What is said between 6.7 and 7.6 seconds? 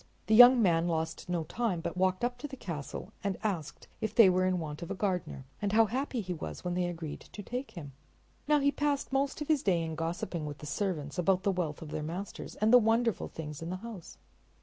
they agreed to